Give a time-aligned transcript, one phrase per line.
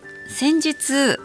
[0.31, 1.19] 先日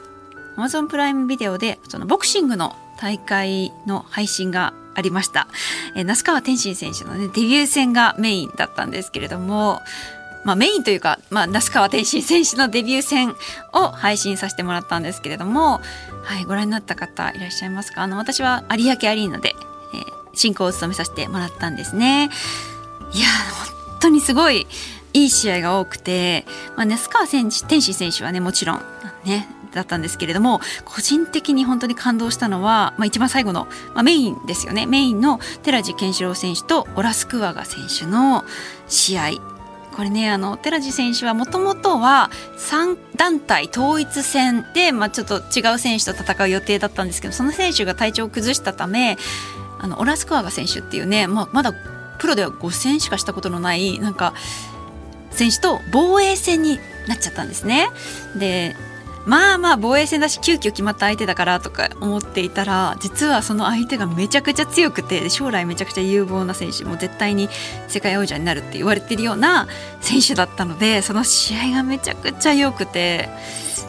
[0.56, 5.48] Amazon プライムビデオでそのボクシングの大会の配信がありました。
[5.94, 9.82] えー、那須川天心選手のね、デビュー戦がメインだったんですけれども、
[10.44, 13.36] まあメインというか、まあ、那須川天心選手のデビュー戦
[13.74, 15.82] を配信させてもらったんですけれども、
[16.22, 18.02] はい、ご覧になった方いらっしゃいますか？
[18.02, 19.54] あの、私は有明アリーナで、
[19.92, 20.02] えー、
[20.32, 22.30] 進行を務めさせてもらったんですね。
[23.12, 23.26] いや、
[23.90, 24.66] 本当にすごい、
[25.16, 26.44] いい試合が多くて、
[26.76, 28.82] まあ、那須川天心選手はねもちろん
[29.24, 34.86] ねだったんですけれども個人的に本当に感動したのは、まあ、一番最後の、まあ、メインですよね。
[34.86, 38.44] メインの寺地健志郎選手とオラスクワガ選手の
[38.88, 39.30] 試合。
[39.94, 49.16] これねあの寺地選手はもともとは3団体統一戦で、まあ、ちょっと違う選手と戦う予定だったんですけどその選手が体調を崩したため
[49.78, 51.72] あのオラスクワガ選手っていうね、まあ、まだ
[52.18, 54.34] プロでは5戦しかしたことのないなんか
[55.36, 57.88] 選手と防衛戦になっちゃったんですね。
[58.36, 58.74] で
[59.26, 67.48] まあまあ防衛戦だし急遽決まった相手だからとか思っていたら実はその相手がめちゃくちゃ強くて将来めちゃくちゃ有望な選手もう絶対に
[67.88, 69.66] 世界王者になるって言われてるような
[70.00, 73.28] 選手だったのでその試合がめちゃくちゃ良くて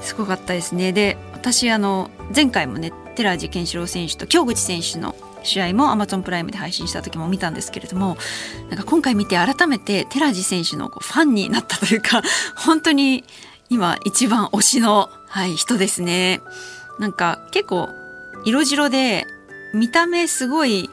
[0.02, 0.92] すごかったですね。
[0.92, 8.18] で私あの前回もね寺地健志郎選手と京口選手の試合も Amazon プライムで配信した時も見たんですけれども
[8.70, 12.22] なんか今回見て改めて寺地選手のファンになったというか
[12.56, 13.24] 本当に
[13.70, 16.42] 今一番推しの、はい、人ですね。
[17.00, 17.90] なんか結構
[18.46, 19.26] 色白で
[19.74, 20.90] 見た目すごい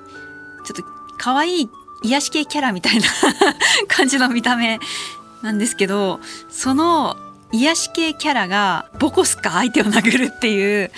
[0.65, 0.85] ちょっと
[1.19, 1.71] 可愛い
[2.03, 3.07] 癒し系キャラみたいな
[3.89, 4.81] 感じの見た目
[5.43, 7.17] なんですけどその
[7.53, 10.91] 癒し系キャラがボコスか相手を殴るっていう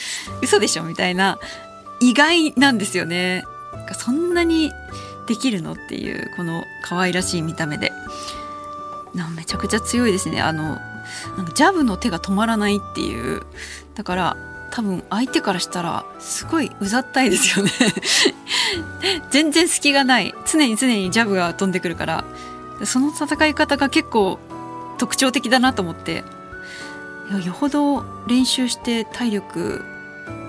[0.43, 1.39] 嘘でしょみたいな
[2.01, 3.45] 意外なんですよね。
[3.99, 4.73] そんなに
[5.27, 7.93] できるのっていうこの可愛らしい見た目で。
[9.35, 10.41] めちゃくちゃ強いですね。
[10.43, 10.79] あの
[11.37, 13.43] なんかジャブの手が止まらないっていう。
[13.95, 14.37] だから
[14.71, 17.71] 多分相手からしたらすごいうざったいですよね。
[19.31, 20.35] 全然隙がない。
[20.45, 22.25] 常に常にジャブが飛んでくるから。
[22.85, 24.39] その戦い方が結構
[24.99, 26.25] 特徴的だなと思って。
[27.31, 29.83] いやよほど練習して体力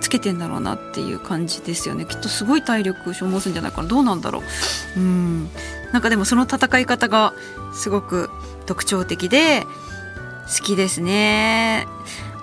[0.07, 2.05] つけてんだろうなっていう感じですよね。
[2.05, 3.89] きっとすごい体力消耗するんじゃないかな。
[3.89, 4.39] どうなんだろ
[4.95, 4.99] う。
[4.99, 5.49] うん。
[5.91, 7.33] なんかでもその戦い方が
[7.73, 8.29] すごく
[8.65, 9.65] 特徴的で
[10.57, 11.87] 好きですね。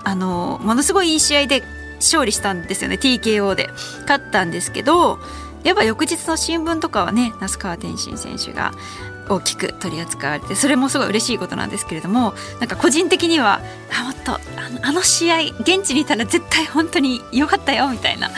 [0.04, 1.62] あのものすごいいい試合で
[1.96, 2.96] 勝利したんですよね。
[2.96, 3.70] TKO で。
[4.02, 5.18] 勝ったんですけど
[5.62, 8.72] やっぱ翌日の新聞とかはね那須川天心選手が
[9.28, 13.60] 大きく取り扱われてそれもすごい嬉しいことなんですけれどもなんか個人的には
[13.92, 18.30] あもっとあのあの試合現地にいたら絶対本当に良かったよみたいな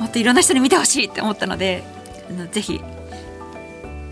[0.00, 1.84] もっといろんな人に見てほしいって思ったので
[2.28, 2.80] あのぜひ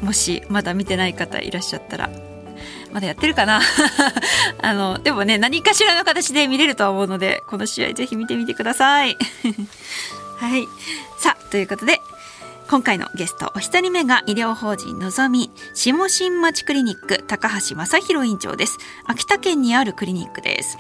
[0.01, 2.11] もしまだ見てない方いらっしゃったら
[2.95, 3.61] まだやってるかな
[4.63, 9.19] あの、でもね、何かしらの形で見れるとは思うので、この試合ぜひ見てみてください。
[10.39, 10.69] はい。
[11.19, 11.94] さあ、ということで、
[12.75, 18.79] 今回のゲストお一人目が医療法人のぞみ下新町クリニック高橋正弘院長です。
[19.07, 20.77] 秋田県にあるクリニックです。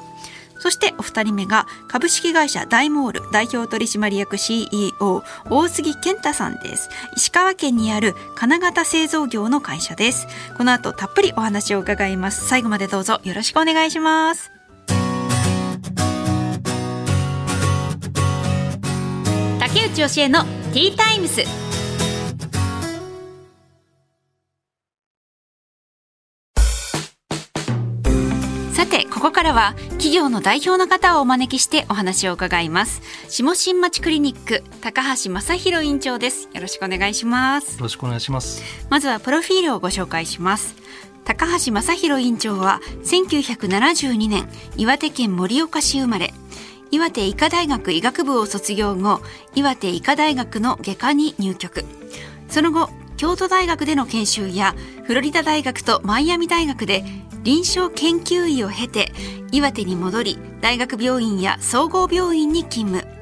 [0.59, 6.88] そしてお二人目が株式会社大モール代表取締役 CEO 大杉健太さんです。
[7.16, 10.27] 石川県にある金型製造業の会社です。
[10.56, 12.49] この後たっぷりお話を伺います。
[12.49, 14.50] 最後までどうぞよろしくお願いします。
[19.60, 21.64] 竹内義恵のティータイムス。
[29.25, 33.01] ここからは企業の代表の方をお招きしてお話を伺います。
[33.31, 36.51] 下新町クリニック高橋正弘院長です。
[36.53, 37.78] よろしくお願いします。
[37.78, 38.63] よろしくお願いします。
[38.91, 40.77] まずはプロフィールをご紹介します。
[41.25, 44.47] 高橋正弘院長は1972年
[44.77, 46.34] 岩手県盛岡市生まれ。
[46.91, 49.22] 岩手医科大学医学部を卒業後
[49.54, 51.87] 岩手医科大学の外科に入局。
[52.51, 57.04] その後京都大学での研修やフロリダ大学とマイアミ大学で
[57.45, 59.13] 臨床研究医を経て
[59.53, 63.15] 岩手に戻り大学病院や総合病院に勤務。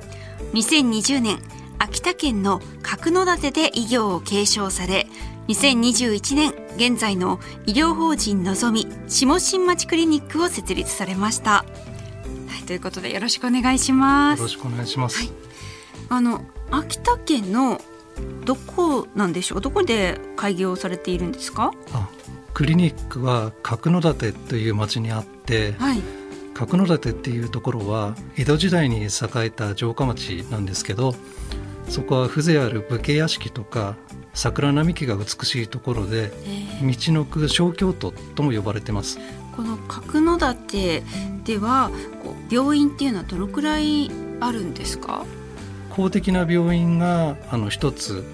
[0.55, 1.39] 2020年
[1.79, 5.09] 秋田県の角館で医業を継承され
[5.49, 11.65] 2021年現在の医療法人のぞみ下新町クリニックを設立されました、は
[12.59, 14.39] い、とということでよろしくお願いします。
[14.39, 15.31] よろしくお願いします、はい、
[16.11, 17.81] あの秋田県の
[18.45, 19.61] どこなんでしょう？
[19.61, 21.73] どこで開業されているんですか？
[22.55, 26.03] クリニックは角館という町にあって、はい、
[26.55, 31.15] 角館っていうところは江戸時代に栄えた城下町なんですけど
[31.89, 33.97] そこは風情ある武家屋敷とか
[34.35, 36.33] 桜並木が美しいところで
[36.83, 39.19] 道のく小京都とも呼ばれてます。
[39.55, 41.03] この角館
[41.45, 41.91] では
[42.51, 44.11] 病院っていうのはどのくらい
[44.41, 45.27] あるんですか？
[45.91, 48.25] 公的な病院があの一つ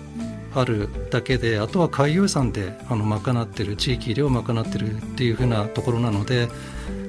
[0.55, 6.49] あるだけであとは海洋遺産であの賄ってる地域医療を賄ってるっていうふうなところなので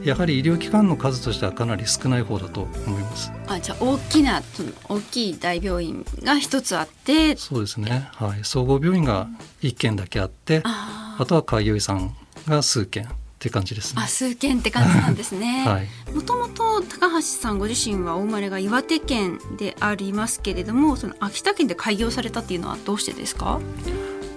[0.03, 3.31] やはり医療機関の数としてはかなり少ない方だと思います。
[3.47, 4.41] あじゃあ大きな
[4.87, 9.27] 大きい大病院が一つあってそうですね、はい、総合病院が
[9.61, 12.15] 1軒だけあってあとは海洋遺産
[12.47, 13.09] が数軒
[13.39, 14.01] って感じですね。
[14.03, 15.65] あ数件って感じなんですね。
[16.13, 23.61] もともと高橋さんご自身はお生まれが岩手県でありますけれども、その秋田県で開業されたっていうのはどうしてですか？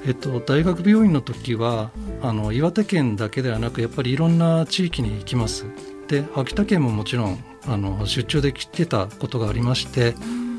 [0.06, 1.90] えっと大学病院の時は、
[2.22, 5.64] うん、あの岩手県だけではなくやっぱりいろんな地域に行きます。
[6.06, 10.58] で秋田県ももちろんあの出張で来てたことがありまして、うん、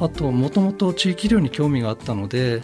[0.00, 2.62] あともともと地域医療に興味があったので。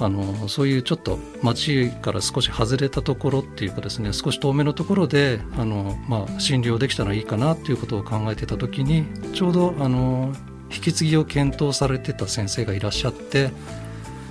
[0.00, 9.04] あのそういうちょっと町から少し外れたところっていうかですね少し遠めのところであの、まあ、診療できたらいいかなっていうことを考えてた時に
[9.34, 10.32] ちょうどあの
[10.72, 13.50] 引き継ぎを検討されてた先生がいらっしゃって、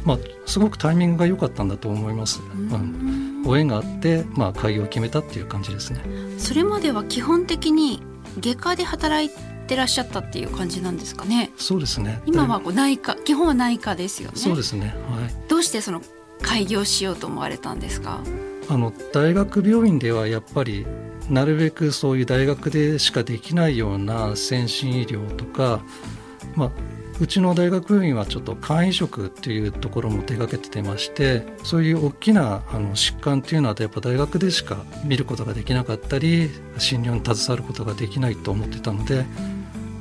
[0.05, 2.39] まあ、すごくタイミングが良かったんだと思います。
[2.39, 6.01] うん、ご縁があって、まあ、開業を決めたっていう感じですね。
[6.37, 8.01] それまでは基本的に
[8.39, 9.29] 外科で働い
[9.69, 11.51] ってらっしゃったっていう感じなんですかね。
[11.55, 12.23] そうですね。
[12.25, 14.37] 今はこう内科、基本は内科ですよね。
[14.37, 14.87] そうですね。
[14.87, 15.47] はい。
[15.47, 16.01] どうしてその
[16.41, 18.21] 開業しようと思われたんですか？
[18.67, 20.87] あの大学病院ではやっぱり
[21.29, 25.81] なるべくそういう大学でしかできないような先進医療とか、
[26.55, 26.71] まあ、
[27.19, 36.49] うちの大学病院はちょっと肝移植っていうところも手がけててましてそういう大きなあの疾患っていうのはやっぱ大学でしか見ることができなかったり
[36.79, 39.25] 診療に携わることができないと思ってたので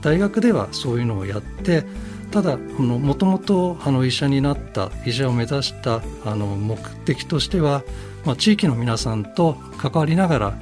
[0.00, 1.84] 大学ではそういうのをやって
[2.30, 7.82] ただもともと医者になった医者を目指したあの目的としては、
[8.24, 10.58] まあ、地域の皆さんと関わりながら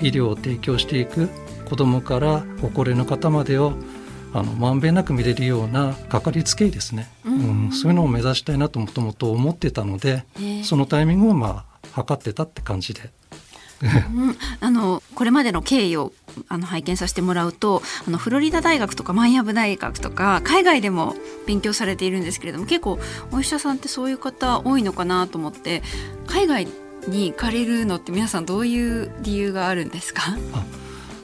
[0.00, 1.28] 医療を提供していく
[1.68, 3.72] 子どもからご高齢の方までを
[4.34, 10.24] あのまんべんなく見れるようなかかりつけ医ですね、うん、うん、そういうのを目指したいなともともと思ってたので、
[10.62, 13.10] そのタイミングをまあ測ってたって感じで
[13.82, 16.12] うん、あのこれまでの経緯を
[16.48, 21.14] あの拝見させてもらうとあのフロリダ大学とかマイアム大学とか海外でも
[21.46, 22.98] 勉強されているんですけれども結構
[23.32, 25.82] お医者さんってそういう方多いのかなと思って
[26.26, 26.68] 海外
[27.08, 30.22] に行かれるのって皆さんどういう理由があるんですか？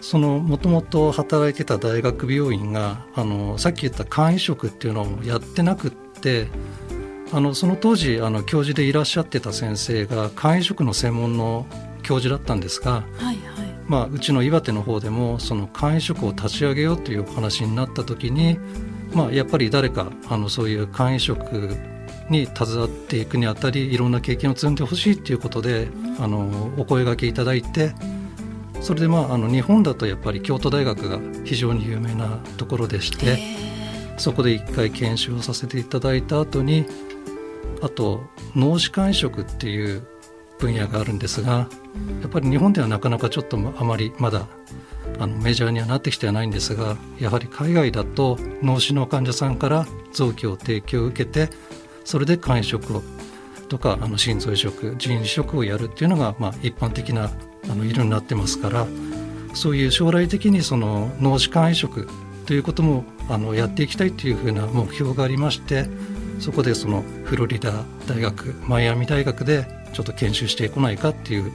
[0.01, 6.49] そのもともと働いてた大学病院があのさっき言った肝移植っていうのをやってなくって
[7.33, 11.67] あのその当時あの教授でいらっしゃってた先生が肝移植の専門の
[12.03, 13.37] 教授だったんですが、はいはい。
[13.87, 18.59] まあ、うちの岩手の方でもその肝移植を立ち上げようというお話になった時に、
[19.13, 21.77] まあ、やっぱり誰かあのそういう肝移植
[22.31, 25.89] に携わっていくにあたりいろんな経験を積んでほしいということで、
[26.19, 27.93] あのお声がけいただいて
[28.81, 33.39] それで、まあ、あの日本だとやっぱり京都大学が非常に有名なところでして
[34.19, 36.87] そこで一回研修をさせていただいた後に
[37.81, 38.25] あと
[38.55, 40.07] 脳死肝移植っていう
[40.63, 41.69] 分野があるんですが
[42.21, 44.47] やっぱり日本ではなかなかちょっとあまりまだ
[45.19, 51.51] あのメジャーにはなってきてはないんですがやはり海外だと脳死の患者さんから臓器を提供を受けて
[52.05, 53.03] それで肝移植を
[53.69, 57.31] とかあの心臓移植腎移植をやるっていうのが、まあ、一般的な
[57.71, 58.87] あの医療になってますから
[59.55, 62.09] そういう将来的にその脳死肝移植
[62.47, 65.87] ということもあのやっていきたいというふうな目標がありまして
[66.39, 71.53] そこでそのフロリダ大学マイアミ大学でちょっと研修してこないかっていう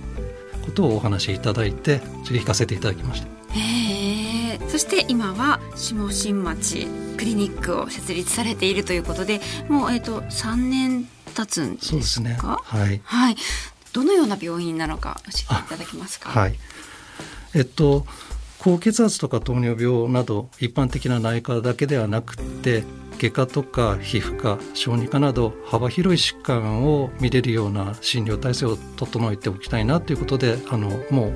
[0.66, 3.28] ことをお話しいただいてそれ聞かせていただきました。
[3.60, 9.40] へそして今は下新町クリニックを設立されているということで
[9.70, 11.90] もう、えーと、3年経つんですか？
[11.92, 12.38] そうですね。
[12.40, 13.36] はい、はい、
[13.94, 16.30] どのような病院なのか教えていただけますか？
[16.30, 16.56] はい。
[17.56, 18.06] えっと
[18.60, 22.84] 高血圧とか糖尿病など一般的な内科だけではなくて
[23.18, 31.32] 外科とか皮膚科小児科など幅広い疾患を見れるような診療体制を整えておきたいなということであのもう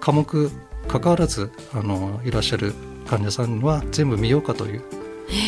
[0.00, 0.50] 科目
[0.88, 2.74] 関わらずあのいらっしゃる
[3.06, 4.82] 患者さんは全部見ようかという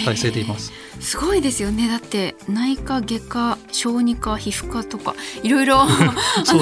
[0.05, 0.73] 体制でいます。
[1.01, 1.89] すごいですよね。
[1.89, 5.89] だって内科外科小児科皮膚科とかいろいろ、 あの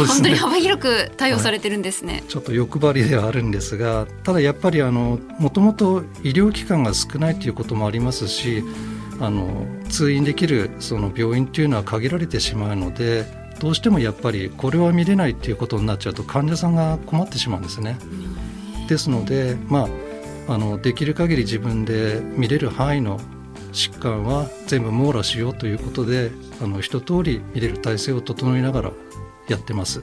[0.07, 8.63] 本当に幅広く対応されてるんですね、はい、ちょっと欲張りではあるんですがただやっぱりあのもともと医療機関が少ないということもありますし
[9.21, 13.25] あの通院できるその病院というのは限られてしまうので
[13.61, 17.99] どうしてもやっぱりこれは見れないっていうことになっちゃうと患者さんが困ってしまうんですね。
[18.89, 19.89] ですので、ま
[20.49, 23.19] あ、あのできる限り自分で見れる範囲の
[23.73, 26.31] 疾患は全部網羅しようということで
[26.63, 28.93] あの一通り見れる体制を整えながら
[29.49, 30.03] やってます。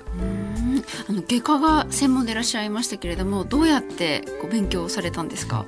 [1.07, 5.65] あの外科が専門でいらっしゃいましたけれどもどうやってこう勉強されたんですか？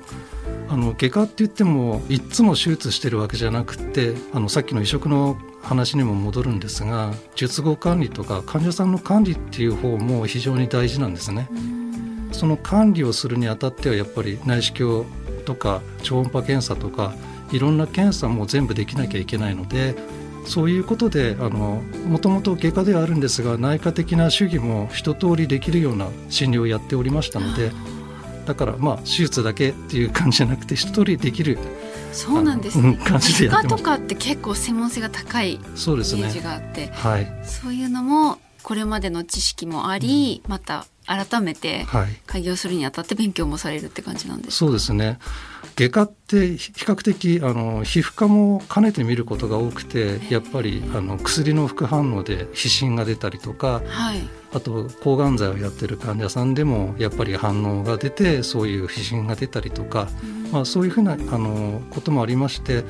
[0.68, 11.48] あの外科って言ってもいつも手術してるわけじゃなくてあのさっきの移植の話にも戻るんですが術後管理とか患者さんの管理っていう方も非常に大事なんですね。
[12.32, 15.06] その管理をするにあたってはやっぱり内視鏡
[15.46, 17.14] とか超音波検査とか
[17.50, 19.94] いろんな検査も全部できなきゃいけないので
[20.44, 21.82] そういうことでも
[22.20, 27.70] ともと外科ではあるんですが内科的な主義も一通りできるような診療をやっておりましたので
[28.46, 31.58] だからまあ手術だけっていう感じじゃなくて一通りできる
[32.12, 32.98] そうなんですね。
[33.04, 41.86] 感じでやってとかって結構専門性が高いイメージがあって、はい、そういうのもこれまでの知識もあり、うん、また改めて
[42.26, 45.18] 開業するにあたって勉強もされるって感じなんですそうですね。
[45.76, 54.26] 外科って比較的あの皮膚科も兼ねて見ることが多くてやっぱりあの薬の副反応で皮疹が出たりとか、はい、
[54.56, 60.08] あと抗がん剤をやってる患者さんでもやっぱり反応が出てそういう皮疹が出たりとか、
[60.46, 62.82] うん、まあ、そういうふうなあのこともありまして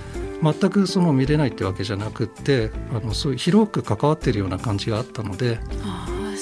[0.43, 5.59] 全くその見れないってわけじゃなくってあのそういう広く関わってるような感じがあったので。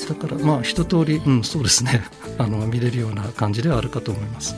[0.08, 2.04] だからまあ一通り、うん、そうですね。
[2.36, 4.54] あの見れるような感じではあるかと思います。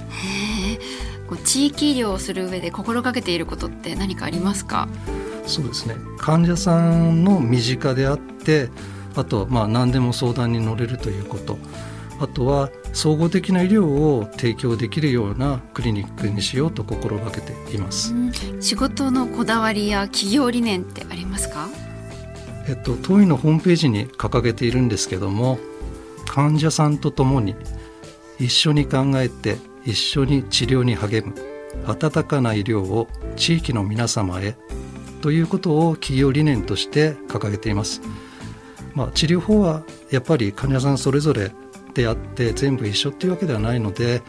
[1.28, 4.88] こう地域医療をする上で心がけていることって何かありますか？
[5.46, 5.94] そうですね。
[6.18, 8.70] 患者さんの身近であって
[9.16, 11.58] あとまあ何でも相談に乗れるということ。
[12.18, 18.14] あとは総合的な医療を提供できるようなクリニックにしようと心がけています、
[18.58, 21.68] 仕事のこだわりや企業理念ってありますか？
[22.66, 25.58] えっと、当院のホームページに掲げているんですけども
[26.25, 27.54] 患者さんと共に
[28.38, 31.35] 一緒に考えて一緒に治療に励む
[31.87, 34.56] 温かな医療を地域の皆様へ
[35.20, 38.00] ということを企業理念として掲げています、
[38.96, 41.52] まあ、治療法はやっぱり患者さんそれぞれ
[41.94, 44.22] であって全部一緒っていうわけではないので、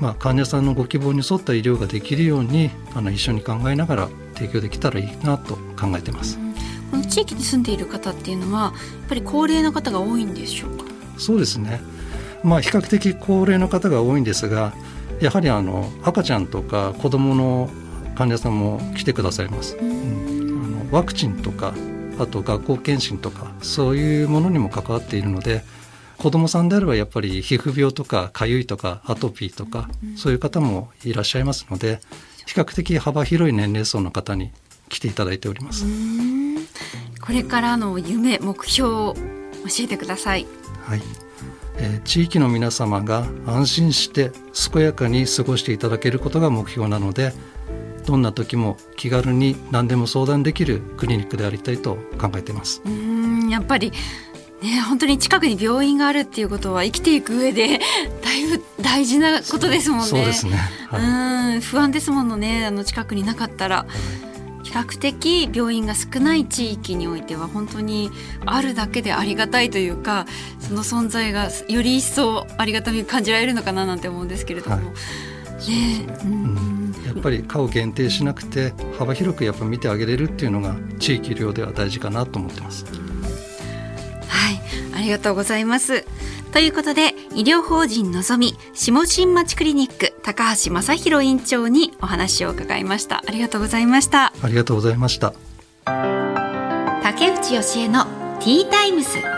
[0.00, 6.38] まあ、患者さんのご希望に沿った医療ができるようにあの一緒に考えながら提供できたらいいなと考えています。
[6.90, 8.72] この地域に住んでいる方っていうのはやっ
[9.08, 10.84] ぱり高齢の方が多いんでしょうか？
[11.18, 11.80] そうですね。
[12.42, 14.72] まあ比較的高齢の方が多いんですが
[15.20, 17.70] やはりあの赤ちゃんとか子どもの
[18.14, 21.74] 患者さんも来てくださいます、うん、あのワクチンとか
[22.18, 25.62] あと学校検診とかそういうものにも関わっているので
[26.18, 32.00] 子どもさんであればやっぱり皮膚病とかかゆいとかアトピーとか、そういう方もいらっしゃいますので
[32.46, 34.50] 比較的幅広い年齢層の方に
[34.88, 35.84] 来ていただいております。
[37.20, 40.46] これからの夢目標を教えてください。
[40.86, 41.02] はい、
[41.76, 44.30] えー、地域の皆様が安心して
[44.72, 47.32] 健やかに過ごしていただけることが目標なので
[48.06, 53.92] どんな時も気軽に何でも相談できるクリニックでありたいと考えていますうんやっぱり
[54.62, 57.80] ね本当に近くに病院があるっていうことは生きていく上で
[58.24, 60.06] だいぶ大事なことですもんね。
[60.06, 60.56] そうですね。
[60.88, 63.76] はい、うん不安ですものねあの近くになかったら。
[63.76, 64.36] はい
[64.66, 68.10] 比較的病院が少ない地域においては本当に
[68.44, 70.26] あるだけでありがたいというか
[70.58, 74.76] その存在がより一層ありがたみを感じられるのかななんて思うんですけれども。
[74.76, 74.84] はい
[75.70, 76.75] ねうん、や
[77.16, 82.84] っぱり科を限定しなくて幅広くやっぱ見てあげれるっていうのが地域医療では大事かなと思ってます。
[84.28, 84.60] はい
[84.94, 86.04] ありがとうございます。
[86.52, 95.34] ということで医療法人のぞみ下新町クリニック高橋正弘院長にお話を伺いましたありがとうございましたありがとうございました
[97.02, 98.06] 竹内義恵の
[98.40, 99.35] ティータイムス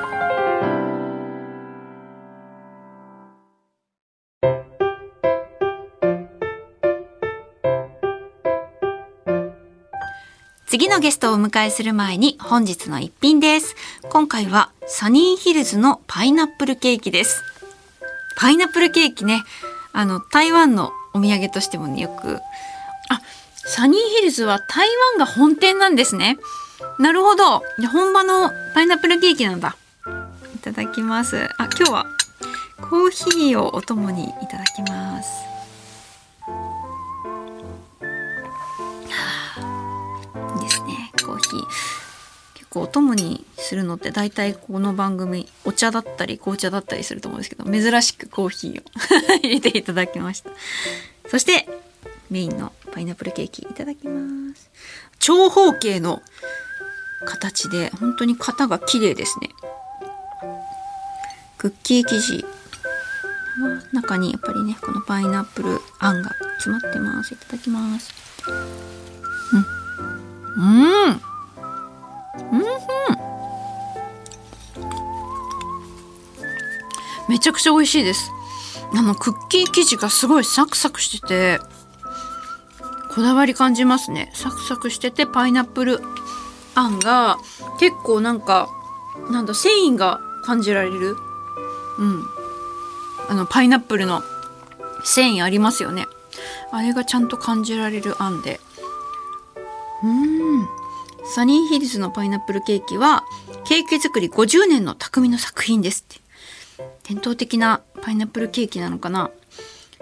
[10.78, 13.74] 次のゲストをお迎えする前に本日の一品です。
[14.10, 17.42] 今回はサニーヒルズのパイナップルケーキです。
[18.36, 19.42] パイナップルケーキね、
[19.92, 22.36] あの台湾のお土産としてもねよく、
[23.08, 23.20] あ、
[23.56, 26.38] サニーヒルズは台湾が本店なんですね。
[27.00, 27.64] なるほど。
[27.92, 29.76] 本場のパイナップルケーキなんだ。
[30.54, 31.48] いただきます。
[31.58, 32.06] あ、今日は
[32.88, 35.28] コーヒーをお供にいただきます。
[42.70, 48.84] 構お供にするのって大体この番組お茶だったり紅茶だったりすると思うんですけど珍しくコーヒーを
[49.42, 50.50] 入れていただきました。
[51.28, 51.68] そして
[52.30, 54.70] メインのパイナップルケーキいただきます。
[55.18, 56.22] 長方形の
[57.24, 59.50] 形で本当に型が綺麗ですね。
[61.58, 62.44] クッキー生地。
[63.92, 67.34] 中にやっぱりねこのパイナップルあんが詰まってます。
[67.34, 68.12] いただきます。
[70.56, 71.08] うん。
[71.08, 71.27] うん。
[77.28, 78.32] めちゃくちゃ美味しいです。
[78.92, 81.60] あのクッキー生地がすごいサクサクしてて
[83.10, 84.30] こだわり感じますね。
[84.34, 86.00] サクサクしててパイナップル
[86.74, 87.36] あんが
[87.78, 88.68] 結構なんか
[89.30, 91.16] なんだ繊維が感じられる。
[91.98, 92.24] うん。
[93.28, 94.22] あのパイナップルの
[95.04, 96.06] 繊維ありますよね。
[96.72, 98.60] あれがちゃんと感じられるあんで。
[100.02, 100.77] うん。
[101.34, 103.24] サニーヒルズのパイナップルケーキは
[103.64, 106.20] ケーキ作り50年の匠の作品ですって。
[107.08, 109.30] 伝統的なパイナップルケーキなのかな。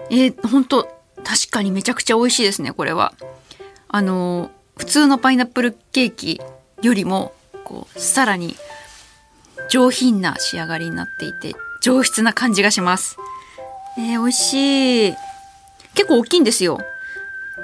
[0.09, 0.83] えー、本当
[1.23, 3.13] 確かにめちゃくちゃ美味しいですねこれは。
[3.89, 6.39] あの普通のパイナップルケーキ
[6.81, 8.55] よりもこうさらに
[9.69, 13.17] 上品な仕上がりになっていて上質な感じがします。
[13.97, 15.13] えー、美味しい。
[15.93, 16.79] 結構大きいんですよ。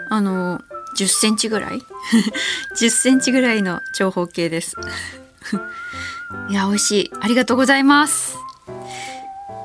[0.10, 0.62] あの
[0.98, 1.80] 10センチぐらい？
[2.80, 4.76] 10センチぐらいの長方形です。
[6.50, 7.12] いや美味しい。
[7.22, 8.38] ありがとうございます。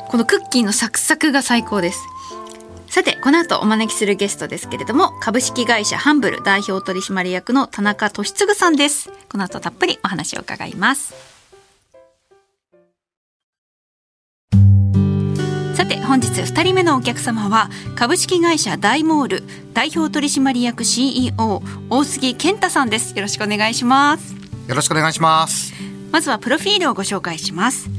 [0.08, 2.00] このクッキーのサクサクが最高です。
[2.88, 9.10] さてこの後お招きするゲストですけれども株式会社ハンブル代表取締役の田中俊嗣さんです。
[9.30, 11.27] この後たっぷりお話を伺います。
[15.78, 19.42] さて本日2人目のお客様は株式会社大モール
[19.74, 23.14] 代表取締役 CEO 大杉健太さんです。
[23.14, 24.34] よろしくお願いします。
[24.66, 25.72] よろしくお願いします。
[26.10, 27.90] まずはプロフィールをご紹介します。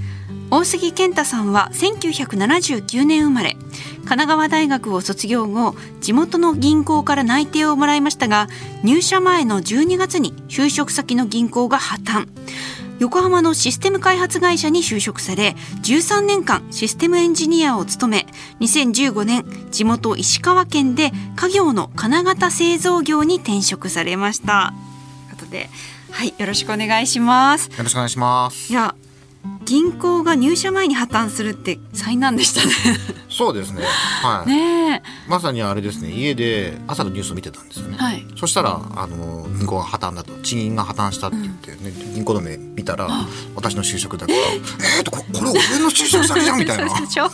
[0.52, 8.48] 大杉健太さんは1979年生まれ神奈川大学を卒業後地元の銀行から内定をもらいましたが
[8.84, 12.28] 入社前の12月に就職先の銀行が破綻
[13.00, 18.26] 横浜のシステム開発会社に就職され13年間システムエンジニアを務め
[18.60, 24.74] 2015年地元石川県で家業の金型製造業に転職されました。
[25.30, 25.70] ということで
[26.12, 27.70] はいよろしくお願いします。
[27.70, 28.72] よろしくお願いします。
[28.72, 28.94] いや
[29.66, 32.98] 銀行が入社前に破綻するって災難でしたね。
[33.30, 33.84] そうですね。
[33.84, 34.50] はい。
[34.50, 36.12] ねまさにあれですね。
[36.12, 43.08] 家で朝のニュースを見てたんですよね、はい、そしたらあの銀行が破綻だと地銀が破綻したって言ってね、うん、銀行の目見たら
[43.56, 46.84] 私の就職だけどえー、とここれ俺の就職先じゃんみたいな。
[46.90, 47.30] ニュー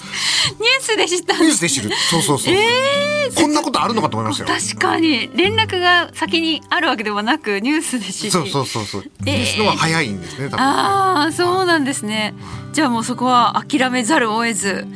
[0.81, 1.89] スで知ったニュースで知る。
[2.09, 5.29] そうそうそう、えー、こんなことあるのかと思いましたよ確かに。
[5.35, 8.31] 連絡が先にあるわけではなくニュースで知り。
[8.31, 12.24] そうそうそうそう、ニュースのは早いんですねああそうなんですね
[12.73, 14.87] じゃあもうそこは諦めざるを得ず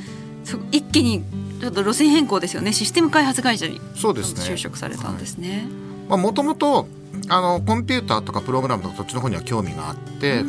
[0.71, 1.23] 一気に
[1.59, 2.71] ちょっと路線変更ですよね。
[2.73, 5.67] システム開発会社に就職されたんですね。
[6.07, 6.87] まあもともと
[7.27, 10.43] あのコンピューターとかプログラムとかそっちの方には興味があって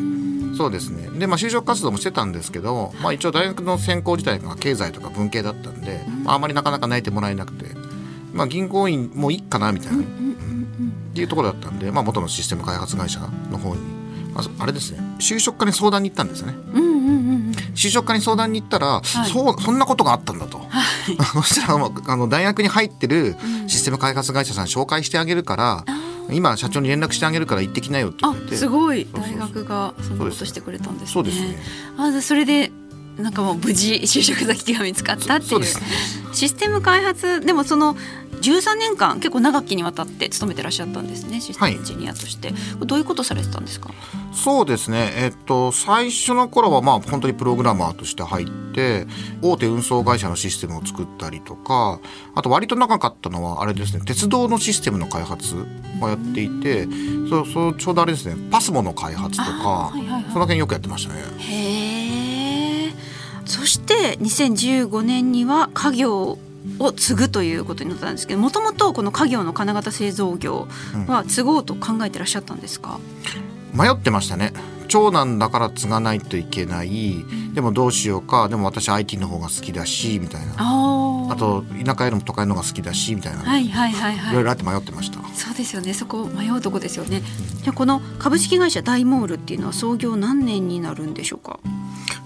[0.56, 1.08] そうですね。
[1.18, 7.66] でまあ就職活動もしてたんですけど、まあ、一応大学の専攻自体が経済とか文系だったんで、まあ、あまりなかなか泣いてもらえなくて、
[8.32, 10.02] まあ、銀行員もういいかなみたいな、っ
[11.14, 13.80] ていうところだったんで、まあ、元のシステム開発会社の方に
[14.34, 16.54] ああれですね就職課に相談に行ったんですよね。
[16.72, 17.40] うんうんうん
[17.74, 20.64] 就職課に相談に行ったら、はい、そうそんなことがあったんだと、は
[21.10, 23.36] い、 そしたらあの大学に入ってる
[23.68, 25.84] システム開発会社さん紹介してあげるから、
[26.28, 29.06] うん、今社長に連絡してあげるから行ってきなよって言われてすごい。
[29.12, 31.12] 大学がそんなことしてくれたんですね。
[31.12, 31.58] そうですね。
[31.96, 32.70] あそれで
[33.18, 35.66] なんかもう無事就職先が見つかったっていう、ね、
[36.32, 37.96] システム開発でもその
[38.40, 43.90] 13年間結構長きにわたって勤めてらっしゃったんですねシステムエンジニアとして、はい、どういうことされてたんですか？
[44.32, 45.12] そうですね。
[45.16, 49.06] えっと最初の頃はまあ本当にプログラマーとして入って
[49.42, 52.00] 大手運送会社のシステムを作ったりとか
[52.34, 55.54] あと割と長かったのはあれですね鉄道のシステムの開発
[56.00, 56.86] をやっていて
[57.28, 61.20] そうそうちょうどあれですねパスモの開発とか、はいはいはい、その辺よくやってましたね。
[61.38, 62.94] へえ
[63.44, 66.38] そして2015年には家業
[66.78, 70.68] を継ぐということになったんですけどもともとこの家業の金型製造業
[71.06, 73.00] は継ごうと考えてらっしゃったんですか、
[73.36, 74.52] うん、迷ってましたね。
[74.88, 77.24] 長男だから継がないといけない。
[77.54, 78.48] でもどうしようか。
[78.48, 80.54] でも私 IT の方が好きだしみたいな。
[80.58, 85.20] あと田舎よりも都会の方が好きだしみたいな、はいはいはいはい、いろいろあって迷ってました。
[85.32, 85.94] そうですよね。
[85.94, 91.60] そこ迷うとこですよね、うん、じゃこの株式会社大モールっていうのは創業何年になるんでしょうか？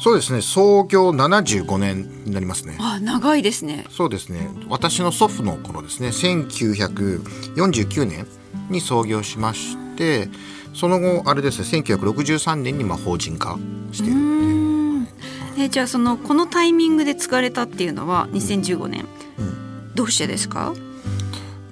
[0.01, 0.41] そうですね。
[0.41, 2.79] 創業75年になりますね。
[2.81, 3.85] あ長いですね。
[3.91, 4.49] そうですね。
[4.71, 6.09] 私の祖父の頃ですね。
[6.09, 8.27] 1949年
[8.71, 10.31] に創業しまして
[10.75, 13.59] その後あれですね1963年にまあ法人化
[13.93, 14.17] している。
[14.17, 15.09] うん。
[15.57, 19.07] えじゃあそのこのタイミングで使われたっていうのは2015年、
[19.39, 19.95] うん。
[19.95, 20.75] どうしてですか？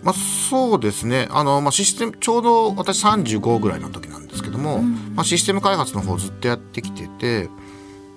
[0.02, 1.28] まあ、そうですね。
[1.30, 5.14] あの、まあ、システムちょうど私35ぐらいの時なんですけども、うん。
[5.14, 7.48] まあ、システム開発の方ずっとやってきてて、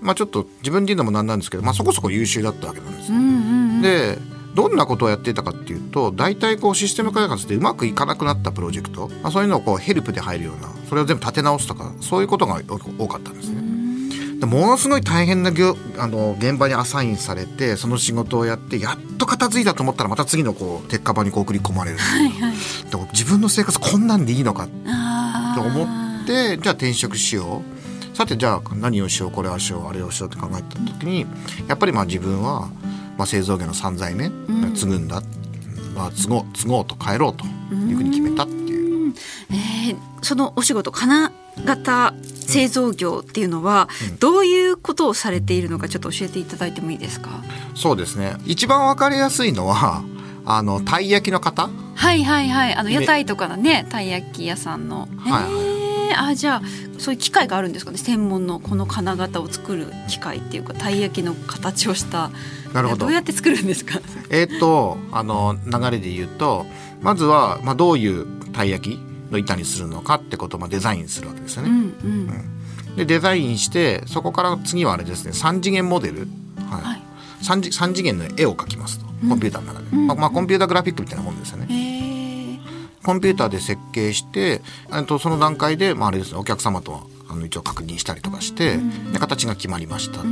[0.01, 3.17] まあ、ちょっと自分で言うのもなんなんですけど、まあ、そこそこ優秀だったわけなんですよ。
[3.17, 3.81] うんうんうん。
[3.81, 4.17] で
[4.55, 12.61] どんなことをやっていたかっていうと大体こうシステム開発でうまくいかなくなったプロジェクト、まあ、そういうのをこうヘルプで入るようなそれを全部立て直すとかそういうことが
[12.97, 13.75] 多かったんですね。
[14.39, 22.55] でものすごい大変な業あの現場にアサインされてその仕事をやってやっと片付いたと思ったらまた次のこう鉄火場にこう送り込まれる、はいはい。
[22.89, 24.67] でも自分の生活こんなんでいいのか
[25.55, 25.85] と思
[26.23, 27.75] ってじゃあ転職しよう。
[28.15, 31.25] さてじゃあ何をしようこれをしようあれをしようって考えた時に
[31.67, 32.69] やっぱりまあ自分は、
[33.17, 35.21] まあ、製造業の3代目、ん継ぐんだ、
[35.93, 38.54] まあ、継ごう継ごうと帰ろうというふうに決めた。
[39.89, 41.31] えーそのお仕事金
[41.65, 43.87] 型製造業っていうのは
[44.19, 47.43] どういうことをされているのかちょっと教えていただいてもいいですか？
[47.75, 48.37] そうですね。
[48.45, 50.03] 一番わかりやすいのは
[50.45, 51.69] あのたい焼きの方。
[51.93, 52.73] はいはいはい。
[52.73, 55.43] あのね屋台とかのねたい焼き屋さんの、はい
[56.09, 56.29] えー。
[56.29, 56.61] あじゃあ
[56.97, 57.99] そういう機械があるんですかね？
[57.99, 62.31] 専門のこの金型を作る機械っていうかたい焼きの形をした。
[62.73, 63.05] なるほど。
[63.05, 63.99] どうやって作るんですか？
[64.31, 66.65] えーっとあの流れで言うと
[67.01, 71.69] まずは、まあ、どういうたい焼きの板にするのかってことをまあデザインするわけですよね。
[71.69, 72.95] うんうん。
[72.95, 76.27] でデザインしてそこから次はあれですね3次元モデル、
[76.69, 76.81] はい。
[76.81, 77.01] はい。
[77.41, 79.05] 三次三次元の絵を描きますと。
[79.23, 79.29] うん。
[79.29, 80.07] コンピューターの中で、うん。
[80.07, 81.67] まあまあ、コンピューターグラフィックみたいなもんですよね。
[81.69, 83.05] えー。
[83.05, 84.61] コンピューターで設計して
[85.07, 88.77] とその段階で、まあ、あれですねお客様とあの一応確認したりとかして、
[89.11, 90.25] で形が決まりましたと。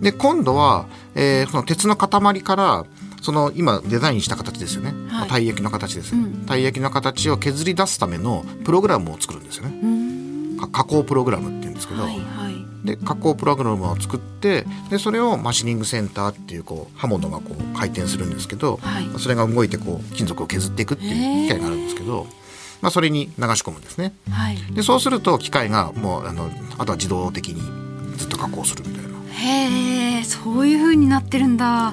[0.00, 2.86] で今度は、えーその鉄の塊から
[3.22, 5.28] その今デザインした形ですよね、はい。
[5.28, 6.46] たい焼きの形ですね、うん。
[6.46, 10.08] たい焼きの形を削り出すためのプログラムを作るんですよね。
[10.72, 12.86] 加工プログラムって言うんですけど、はいはい。
[12.86, 19.08] で加工プログラムを作ってでそれをマシニングセンターっていうこう刃物がこう回転するんですけど、はい。
[19.18, 22.26] それが動いてこう金属を削っていくっていう機械があるんですけど、
[22.80, 24.14] まあ、それに流し込むんですね。
[24.30, 24.56] はい。
[24.72, 27.62] でそうすると機械がもうあのあとは自動的に
[28.16, 29.08] ずっと加工するみたいな。
[29.30, 31.92] へえそういう風になってるんだ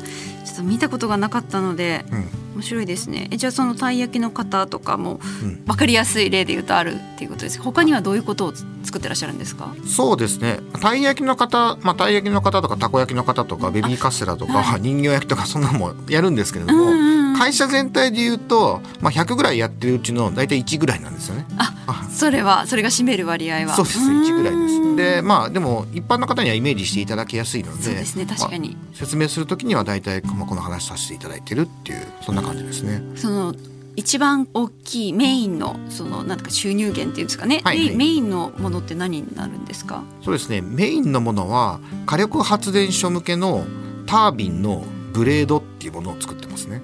[0.63, 2.27] 見たことがなかったのでうん。
[2.55, 3.27] 面白いですね。
[3.31, 5.65] えじゃあそのたい焼きの方とかもうん。
[5.65, 7.61] 分かりやすい例で言うとあるっていうことです。
[7.61, 9.73] 他にはどういうことをつ作ってらっしゃるんですか？
[9.85, 10.59] そうですね。
[10.79, 21.45] たい焼きの方、まあ、たい焼きの方とかたこ焼きの方とかベビーカステラとか、は人形焼きとかそんなのもやるんですけれども、うんうんうん会社全体で言うと、まあ、100ぐらいやってるうちの大体1ぐらいなんですよね。
[21.57, 23.75] あそれはそれが占める割合は。
[23.75, 24.73] そうですね1ぐらいです。
[24.75, 33.01] うんでまあでも一般の方にはイメージしていただきやすいのでそうですね確かに、まあ説明する時には大体、まあ、この話させていただいてるっていうそんな感じですね。
[33.17, 33.53] その
[33.97, 37.89] 一番大きいメインのそのなんとか収入源っていうんですかね、はいはい。
[37.91, 40.03] メメインのものって何になるんですか？
[40.23, 40.61] そうですね。
[40.61, 43.65] メインのものは火力発電所向けの
[44.05, 46.81] タービンのブレードっていうものを作ってますね。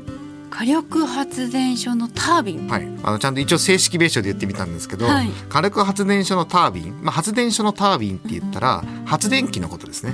[0.52, 5.30] 火力発電所のタービン、はい、あのちゃんと一応正式名称で言ってみたんですけど、はい。
[5.50, 10.14] 火力発電所のタービン、まあ、発電所のタービンって言ったら発電機のことですね。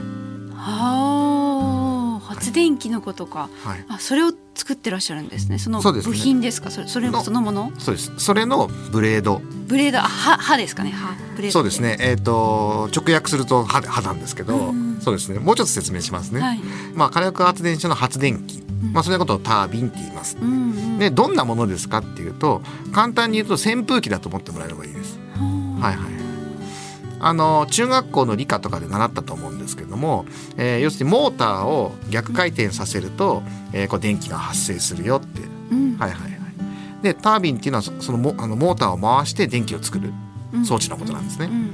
[0.56, 5.58] はあ発電機のことか、はい、あそれを作ってらっしゃるんですね。
[5.58, 6.70] その部品ですか？
[6.70, 7.72] それそれのそのもの？
[7.80, 8.12] そうです。
[8.18, 9.42] それのブレード。
[9.68, 10.00] ブレード。
[10.00, 10.92] あ刃刃ですかね。
[10.92, 11.98] 刃ブレードそうですね。
[12.00, 16.42] えっ、と直訳すると刃刃なんですけど、うんそうですねもうちょっと説明しますね。
[16.42, 16.60] はい
[16.94, 20.38] まあ、火力発電所の発電機、まあ、それのことをタービンって言います。
[20.42, 25.18] うんうんでどんなものですかっていうと簡単に言うと扇風機だと思ってもらえればいいです。
[25.80, 26.12] はいはい。
[27.20, 30.26] あの中学校の理科とかで習ったと思うんですけども、
[30.58, 33.44] えー要するにモーターを逆回転させると、
[33.74, 35.42] えーこう電気が発生するよって。
[35.72, 36.38] うんはいはいはい。
[37.04, 40.12] でタービンっていうのはそそのモあのモーターを回して電気を作る
[40.52, 41.46] うん装置のことなんですね。
[41.46, 41.70] うん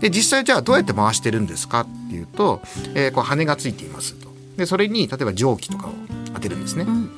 [0.00, 2.60] で実際じゃあどうやって回してるんですかっていうと、
[2.94, 4.28] えーこう羽がついていますと。
[4.56, 5.92] でそれに例えば蒸気とかを
[6.34, 6.84] 当てるんですね。
[6.84, 7.10] うん。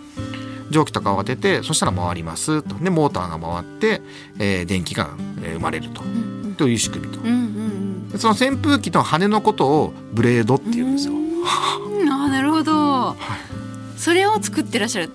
[0.71, 2.75] 蒸気とかを当ててそしたら回りますと。
[2.77, 4.03] でモーターが回って、
[4.38, 5.11] えー電気が
[5.42, 6.03] えー生まれると。
[6.03, 7.21] うんという仕組みと。
[7.21, 11.14] うんうんでその扇風機の羽のことをブレードっていうんですよ。
[11.14, 12.05] うん。
[12.07, 13.16] なるほど。
[13.97, 15.11] それを作ってらっしゃる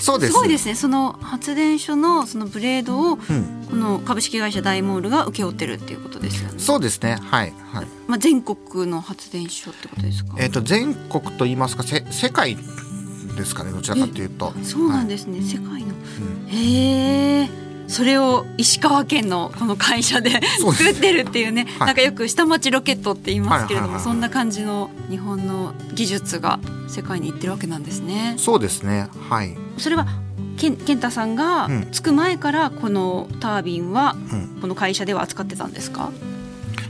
[0.00, 0.32] そうです。
[0.32, 0.74] すごいですね。
[0.74, 6.58] その発電所のそのブレードをうん、この株式会社大モールが請け負ってるっていうことですよね。
[6.58, 7.18] そうですね。
[7.20, 7.52] はい。
[7.72, 7.86] はい。
[8.06, 10.36] まあ、全国の発電所ってことですか？
[10.38, 12.56] えっ、と全国と言いますかせ世界
[13.36, 14.52] ですかねどちらかというと。
[14.62, 15.88] そうなんですね、世界の。
[15.88, 16.48] うん。
[16.48, 17.68] へえ。
[17.86, 20.30] それを石川県のこの会社で
[20.60, 21.66] 作ってるっていうね。
[21.78, 21.86] はい。
[21.86, 24.12] なんかよく下町ロケットって言いますけれども、はいはいはいはい。
[24.12, 28.34] そんな感じの日本の技術が世界に行ってるわけなんですね。
[28.36, 29.08] そうですね。
[29.30, 29.56] はい。
[29.80, 30.06] それは
[30.56, 31.90] 健健太さんがうん。
[31.90, 34.58] 着く前からこのタービンはうん。
[34.60, 36.10] この会社では扱ってたんですか？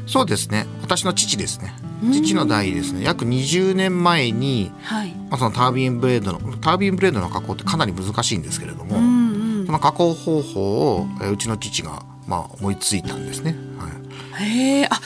[0.06, 0.66] そうですね。
[0.82, 1.74] 私の父ですね。
[2.02, 2.12] うん。
[2.12, 3.02] 父の代ですね。
[3.04, 5.12] 約20年前に、はい。
[5.30, 9.04] まあ、そのタービンブレードのタービンブレードの加工ってかなり難しいんですけれども、うん
[9.60, 9.66] うん。
[9.66, 14.98] その加工方法をえーうちの父が、まあ、思いついたんですね、はい、へえあ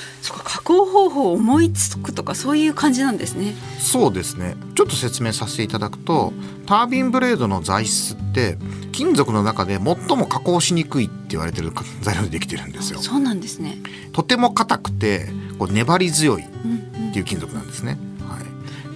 [0.62, 3.54] 加工方法を思いつくとかそういう感じなんですね。
[3.80, 4.54] そうですね。
[4.74, 6.32] ちょっと説明させていただくと
[6.66, 8.56] タービンブレードの材質って
[8.92, 13.00] 金属の中で最も加工しにくいって言われてる材料でできてるんですよ。
[13.00, 13.78] そうなんですね。
[14.12, 18.38] とても硬くてこう粘り強いっていう金属なんですね、は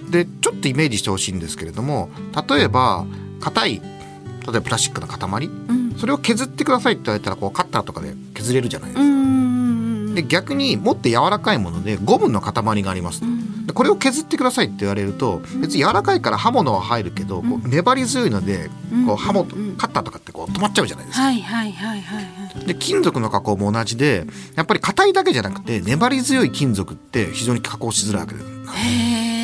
[0.09, 2.09] い、でちょっとイメージしてほしいんですけれども
[2.49, 3.05] 例えば
[3.39, 3.81] 硬い例
[4.49, 5.95] えばプラスチックの塊うん。
[5.97, 9.03] それを削ってくださいって言われたらこうカッターとかで削れるじゃないですか、
[10.17, 13.27] で逆にもっと柔らかいものでゴムの塊がありますと。
[13.27, 13.67] うん。
[13.67, 19.05] でこれを削ってくださいって言われると別に柔らかいから刃物は入るけどこう粘り強いのでうん。
[19.05, 19.77] こう刃物うん。
[19.77, 21.23] カッターとかってこう止まっちゃうじゃないですか。
[21.25, 22.65] はいはいはいはいはい。
[22.65, 24.25] で金属の加工も同じで
[24.55, 28.47] やっぱり硬いだけじゃなくて粘り強い金属って非常に加工しづらいわけです。
[28.47, 29.36] へえ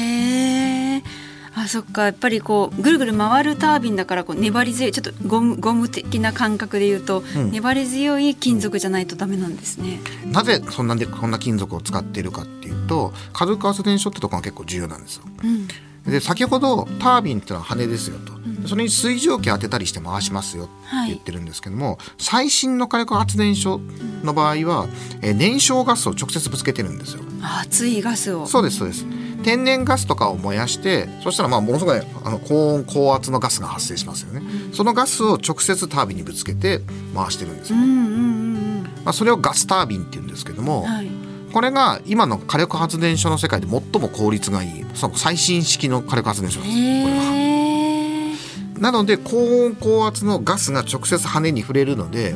[1.63, 9.99] あそっかやっぱりこうぐるぐる回るタービンだからこう粘り強いちょっとゴムゴム的な感覚で言うと、うん粘り強い金属じゃないとダメなんですね。
[10.25, 15.23] なぜそんなでこんな金属を使っているかっていうと火力発電所ってところが結構重要なんですよ。
[15.43, 15.67] うん
[16.11, 18.33] で先ほどタービンっていうのは羽ですよと、
[18.67, 20.71] それに水蒸気を当てたりして回しますよって
[21.07, 23.79] 言ってるんですけども、最新の火力発電所
[24.23, 24.87] の場合は、
[25.21, 27.23] えー燃焼ガスを直接ぶつけてるんですよ。
[27.41, 28.45] 熱いガスを。
[28.45, 29.05] そうですそうです。
[29.43, 34.41] 天然ガスとかを燃やしてそしたらまあものすごいあの高温高圧のガスが発生しますよね、
[34.73, 36.79] そのガスを直接タービンにぶつけて
[37.13, 41.09] 回してるんですよ、うんうんうんまあ、それをガスタービンって言うんですけども、うんはい。
[41.51, 47.52] これが今の火力発電所の世界で最も効率がいいその最新式の火力発電所なんですこれは
[48.83, 52.35] なので高温高圧のガスが直接羽に触れるので、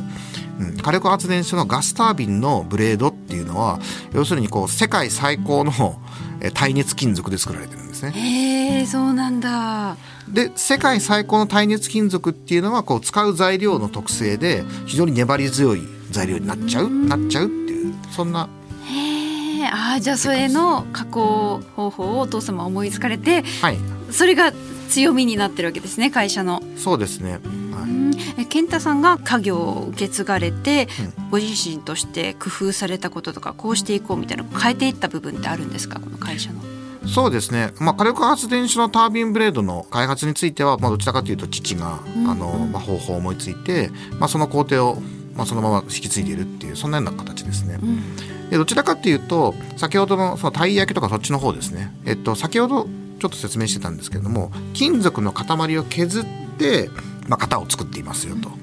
[0.58, 3.78] うん、火力発電所のガスタービンのブレードっていうのは
[4.14, 6.00] 要するにこう世界最高の
[6.40, 8.12] えー耐熱金属で作られてるんですね。
[8.12, 9.98] へえそうなんだ。
[10.32, 18.48] で世界最高の耐熱金属っていうのはこう使う材料の特性で非常に粘り強い材料になっちゃうなっちゃうっていうそんな。
[18.86, 23.78] へえあーじゃあそれの加工方法をお父様は思いつかれてはい。
[24.10, 24.52] それが
[24.88, 26.62] 強みになってるわけですね会社の。
[26.76, 27.32] そうですね。
[27.32, 30.88] はい健太さんが家業を受け継がれて、
[31.30, 36.60] ご自身として工夫されたこととかこうしていこうみたいな変えていった部分ってあるんですかこの会社の。
[37.06, 45.00] そうですね、まあ、火力発電所のタービンブレードの開発については、まあ、どちらかというと父が、うんあのまあ、方法を思いついて、まあ、その工程を、
[45.34, 47.78] まあ、そのまま引き継いでいるっていうそんなような形ですね。
[47.82, 56.24] うんでどちらかというと先ほどのそのたい焼きとかそっちの方ですね、えっと、先ほどちょっと説明してたんですけれども金属の塊を削っ
[56.58, 56.88] て、
[57.28, 58.48] まあ、型を作っていますよと。
[58.48, 58.58] うん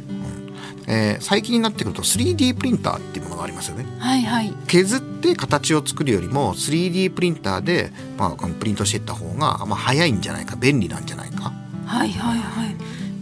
[0.87, 3.85] えー最近になってくると 3D プリンターっていうものがありますよね。
[3.99, 4.53] はいはい。
[4.67, 11.51] 削って形を作るよりも 3D プリンターで、まあ、プリントしていった方が、まあ、早いんじゃないか便利なんじゃないか
[11.87, 12.75] はいはいはい。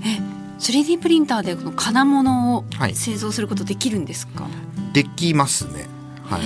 [0.05, 0.19] え、
[0.59, 4.45] 3D プリンターでこの金物をはい製造することできるんですか？
[4.91, 5.87] できますね。
[6.25, 6.41] はい。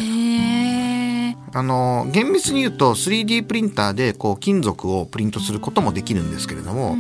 [1.54, 6.98] あの厳密に言うと 3D プリンターでこう金属をプリントすることもできるんですけれども、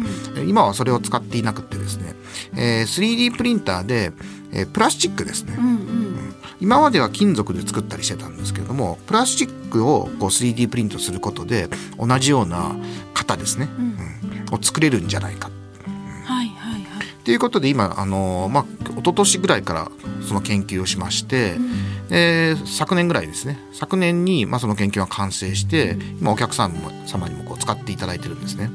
[0.47, 2.15] 今はそれを使っていなくてですね、
[2.55, 4.11] えー 3D プリンターで、
[4.53, 6.35] えープラスチックですね、うんうん。
[6.59, 11.67] 今までは金属で作ったりしてたんですけれどもプラスチックをこう 3D プリントすることで
[11.99, 12.75] 同じような
[13.13, 13.85] 型ですね、うん。
[14.49, 14.53] うん。
[14.55, 15.56] を作れるんじゃないかはい
[17.27, 17.35] はいはい。
[17.35, 19.91] うことで今あの、まあ、一昨年ぐらいから
[20.27, 21.57] その研究をしまして、
[22.09, 26.73] で昨年ぐらいですね昨年に、まあ、その研究が完成して今お客様
[27.05, 28.69] 様にもこう使っていただいてるんですね。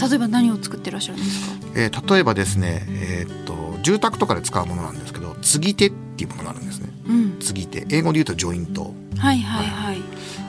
[0.00, 1.68] 例えば何を作ってらっしゃるんですか？
[1.74, 6.88] えー例えばですね、えーっと住宅とかで使うものなんですけど継ぎ手っていうものがあるんですね。
[7.08, 7.38] うん。
[7.40, 10.02] 継ぎ手英語で言うとジョイントはいはいはい。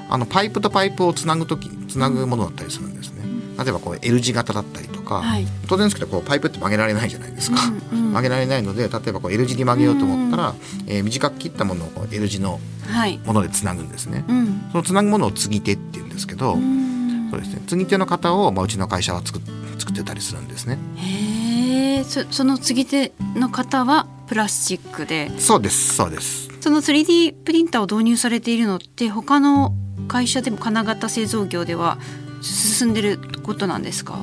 [0.09, 3.23] あのパイプとパイプをつなぐ時につなぐものだったりするんですね。
[3.63, 7.57] 例えばこう L 字型だったりとか、はい当然ですけどこうパイプって曲げられないじゃないですか。
[7.91, 10.55] うんうん曲げられないので例えばこう L 字に曲げようと思ったら、
[10.87, 13.19] えー短く切ったものを L 字のはい。
[13.25, 14.25] ものでつなぐんですね。
[14.27, 14.61] うん。
[14.71, 17.61] そのつなぐものを継ぎ手って言うんですけど、うんそうですね。
[17.67, 19.41] 継ぎ手の型を、まあ、うちの会社は作っ
[19.77, 20.79] 作ってたりするんですね。
[20.95, 22.03] へえ。
[22.03, 26.49] そその継ぎ手の方はプラスチックで、そうですそうです。
[26.61, 29.73] その 3D プリンターを導入されているのって他の
[30.07, 31.99] 会社でも金型製造業では
[32.41, 34.17] 進んでることなんですか？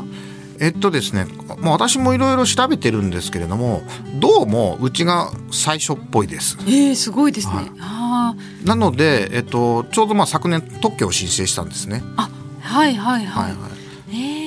[0.60, 1.26] えっとですね、
[1.58, 3.82] まあ、私もいろいろ調べてるんですけれども
[4.20, 6.58] どうもうちが最初っぽいです。
[6.66, 7.54] ええすごいですね。
[7.54, 12.02] はいあなので、えっと、ちょうどまあ昨年特許を申請したんですね。
[12.16, 12.28] あ、
[12.62, 13.44] あ、はいはいはい。
[13.44, 13.70] はいはい
[14.12, 14.46] ええ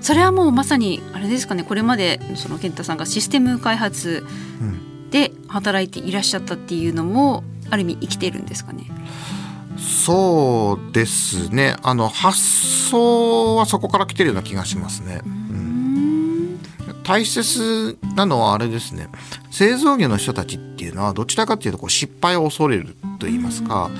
[0.00, 4.24] それはもうまさにあれですかねこれまでその健太さんがシステム開発
[5.10, 8.88] で働いていらっしゃったっていうのもある意味生きてるんですかね
[9.78, 11.76] そうですね。
[11.82, 15.20] あの発想はそこから来てるような気がしますね。
[17.02, 19.08] 大切なのはあれですね。
[19.52, 23.90] 製造業の人たちっていうのはどちらかというとこう失敗を恐れると言いますか、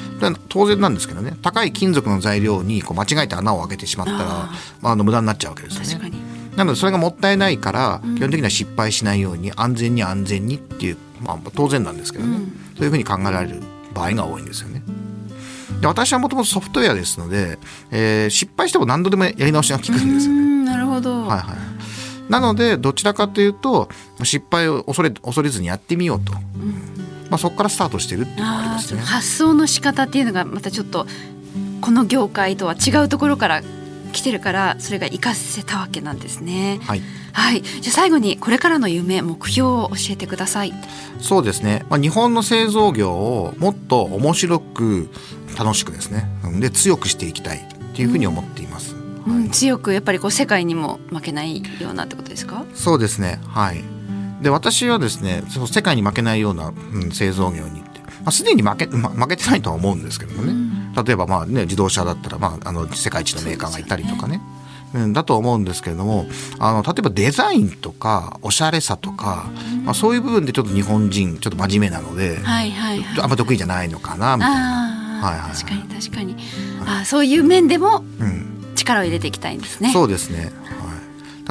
[0.48, 1.36] 当然なんですけどね。
[1.40, 6.12] 高い金属の材料にこう間違えて穴を開けてしまったらまあ、あの無駄になっちゃうわけですよね。
[6.56, 12.38] なのでそれがもったいないから基本的には失敗しないように安全に安全にっていう、まあ、当然なんですけどね、
[12.76, 13.62] そういうふうに考えられる
[13.94, 14.82] 場合が多いんですよね。
[15.80, 17.58] で私はもともとソフトウェアですので、
[17.90, 20.64] えー、失敗しても何度でもやり直しが効くんですよね。
[20.64, 21.76] なるほど、はいはい
[22.28, 23.88] なのでどちらかというと
[24.22, 26.70] 失敗を恐れ恐れずにやってみようと、うん、
[27.30, 29.00] まあ、そこからスタートしてるっていうのがありますね。
[29.00, 31.06] 発想の仕方っていうのがまたちょっと
[31.80, 33.62] この業界とは違うところから
[34.16, 36.81] 来てるからそれが活かせたわけなんですね。
[36.83, 37.02] はい、
[37.33, 40.72] はい、じゃあ最後にこれからの夢目標を教えてください。
[41.20, 41.85] そうですね。
[41.90, 45.09] まあ、日本の製造業をもっと面白く
[45.59, 46.29] 楽しくですね。
[46.61, 48.94] で強くしていきたいっていうふうに思っています。
[49.26, 52.64] うんうん、強くやっぱりこう世界にも負けないようなってことですか？
[52.74, 53.83] そうですねはい
[54.40, 57.83] で私はですね世界に負けないような、うん、製造業に
[58.26, 60.54] まあ、すでに負け,、ま、負けてないとは思うんですけどもね、う
[61.00, 64.42] ん、例えばまあ、ね、自動車だったら、まあ、あの世界一のメーカーがいたりとかね。
[64.94, 66.26] うん、だと思うんですけれども
[66.60, 75.20] あの例えばデザインとかおしゃれさとか、うん、まあ、そういう部分でちょっと日本人ちょっと真面目なので、はいはいはい、あんま得意じゃないのかなみたいな。
[75.22, 76.36] はいはい、確かに確かに、
[76.86, 78.56] あそういう面でも、うん。
[78.76, 79.90] 力を入れていきたいんですね。
[79.92, 80.38] そうですね。
[80.38, 80.52] はい、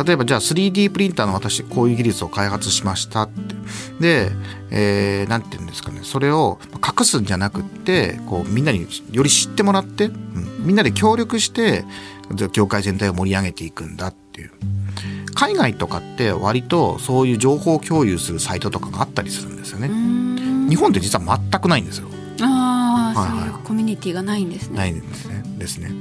[0.03, 3.55] 例えばじゃあ 3D プリンターの私こういう技術を開発しましたって
[3.99, 4.31] で、
[4.71, 11.85] えー、て言うんですかねそれを隠すんじゃなくってこうみんなにより知ってもらって、うん、みんなで協力して
[12.51, 14.51] 業界全体を盛り上げていくんだっていう。
[15.35, 19.89] 海外とかって割とそういう情報共有するサイトとかがあったりするんですよね。
[20.69, 22.07] 日本って実は全くないんですよ。
[22.41, 24.77] ああ、はいはい、そういうコミュニティがないんですね。
[24.77, 25.43] ないんですね。
[25.57, 25.91] ですね。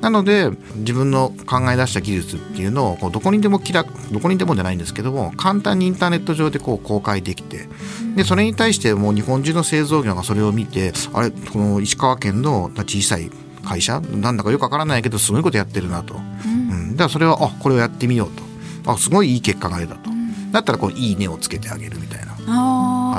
[0.00, 7.68] なので自分の考え出した技術っていうのをこうどこにでも気楽どこにでもじゃないんですけども簡単にインターネット上でこう公開できて
[8.16, 13.30] でそれに対してもう日本中の製造業がそれを見てあれこの石川県の小さい
[13.64, 18.44] 会社なんだかよくわからないけどすごいことやってるなと、うん、だからそれはあこれをやってみようと。
[18.86, 20.10] あすごいいい結果が出たと、
[20.52, 22.32] だったらこういいねをつけてあげるみたいな。
[22.32, 22.34] は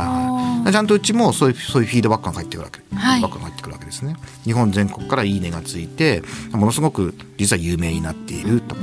[0.03, 0.24] いはい、
[0.71, 4.15] ちゃんとうちもそういうそういうフィードバックが返ってくるわけ、はい、フィードバックが返ってくるわけですね。
[4.43, 8.75] 日本全国からいいねがついてものすごく実は有名になっていると。
[8.75, 8.81] か。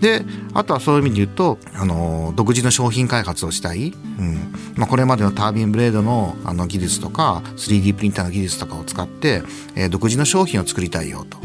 [0.00, 0.24] で
[0.54, 4.54] あとはそういう意味で言うとあの独自の商品開発をしたい、うん。
[4.76, 9.42] まあ、これまでのタービンブレードのあの技術とか 3D プリンターの技術とかを使って、
[9.76, 11.38] えー、独自の商品を作りたいよと。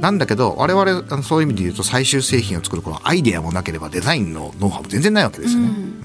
[0.00, 5.68] なんだけど我々そういう意味で言うと最終製品を作るこのアイデアもなければデザインのノウハウも全然ないわけですよね。
[5.68, 5.95] うん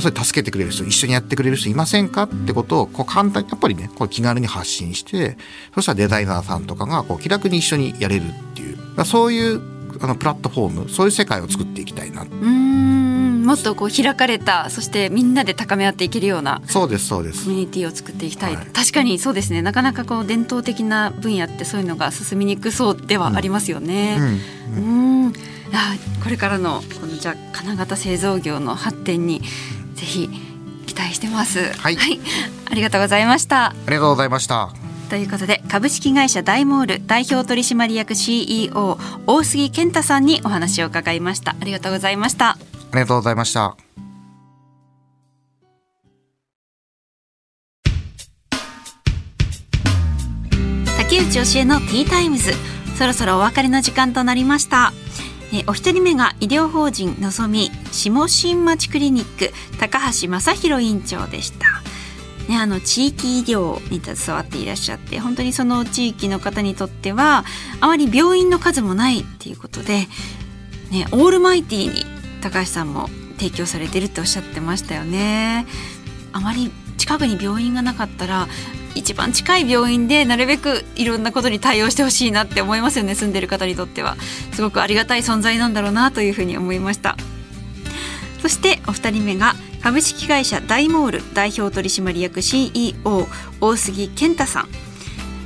[0.00, 5.36] それ助けてくれる人一緒にやってくれる人いませんかってことをこう簡単にやっぱりねこれ気軽に発信して
[5.74, 9.60] そしたらデザイナーさんとかがこう気楽に一緒にやれるっていうそういう
[10.00, 12.22] あのプラットフォームそういう世界を作っていきたいな。
[12.22, 13.44] うん。
[13.44, 17.46] もっとこう開かれたそしてみんなで高め合っていけるようなそうですそうです。
[17.46, 19.62] コミュニティを作っていきたい、はい、確かにそうですね。
[19.62, 24.18] なかなかこう伝統的な分野ってそういうのが進みにくそうではありますよね。
[24.76, 25.24] うん、うん。
[25.24, 29.40] うんあこれからのこのじゃ金型製造業の発展に
[29.94, 30.28] ぜひ
[30.86, 32.20] 期待してます、はい、はい、
[32.70, 33.66] ありがとうございました。
[33.66, 34.72] ありがとうございました。
[35.08, 41.56] ということで株式会社大モール代表取締役 CEO 大杉健太さんにお話を伺いました。
[41.60, 42.50] ありがとうございました。
[42.50, 42.58] あ
[42.94, 43.76] りがとうございました。
[50.96, 52.52] 竹内教えのティータイムズ。
[53.00, 54.92] そろそろお別れの時間となりました
[55.52, 61.66] えお一人目が医療法人のぞみ下新町クリニック高橋正弘院長でした
[62.48, 67.44] ね、あの地域医療に携わっていらっしゃって本当にその地域の方にとっては
[67.80, 70.08] あまり病院の数もないっていうことで、
[70.90, 72.04] ね、オールマイティーに
[72.42, 73.08] 高橋さんも
[73.38, 75.64] 提供されてるっておっしゃってましたよね。
[76.32, 78.48] あまり近くに病院がなかったら
[78.94, 83.14] 一番近い病院でなるべくいろんなことに対応してほしいなって思いますよね。
[83.14, 84.16] 住んでる方にとっては。
[84.52, 87.16] すごくありがたい存在なんだろうなというふうに思いました。
[88.42, 93.26] そしてお二人目が株式会社大モール代表取締役 CEO
[93.60, 94.68] 大杉健太さん。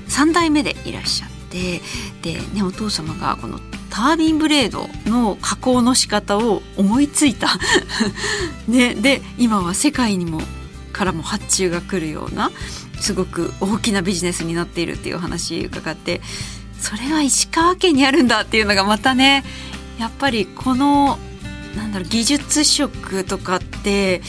[0.08, 1.80] 3代目でいらっしゃって。
[2.22, 3.60] で、ね、お父様がこの
[3.90, 7.48] タービンブレードの加工の仕方を思いついた。
[8.66, 10.40] ね、で今は世界にも
[10.94, 12.50] からも発注が来るような
[12.98, 16.22] すごく大きなビジネスになっているっていう話伺って
[16.80, 19.44] それが石川県にあるんだっていうのがまたね
[19.98, 21.18] やっぱりこの
[21.76, 24.22] なんだろう技術職とかって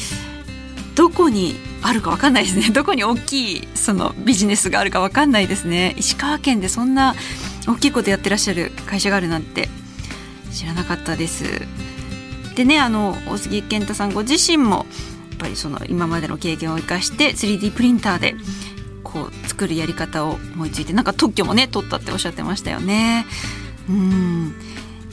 [0.95, 2.71] どこにあるか分かんないですね。
[2.71, 5.93] どこに大きいそのビジネスがあるか分かんないですね。
[5.97, 7.13] 石川県でそんな
[7.67, 9.69] 大きいことやってらっしゃる会社があるなんて
[10.51, 11.43] 知らなかったです。
[12.55, 14.85] でねあの大杉健太さんご自身も
[15.45, 18.35] ぱりその今までの経験を生かして 3D プリンターで
[19.03, 23.25] こう作るやり方を思いついてなんか特許もね取ったっておっしゃってましたよね。
[23.87, 24.55] うん。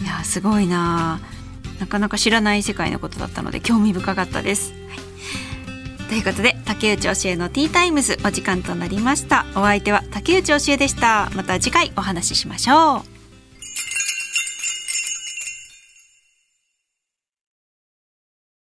[0.00, 1.20] いやすごいな。
[1.78, 4.94] なかなか知らない世界のことだったので興味深かったです、は
[6.04, 6.08] い。
[6.08, 9.46] ということで竹内教えのティータイムズお時間となりました。
[9.56, 11.30] お相手は竹内教えでした。
[11.34, 13.11] また次回お話ししましょう。